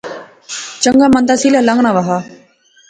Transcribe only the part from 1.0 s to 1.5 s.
مندا